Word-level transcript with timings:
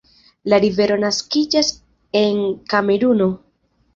La 0.53 0.59
rivero 0.63 0.95
naskiĝas 1.03 1.69
en 2.23 2.41
Kameruno. 2.75 3.31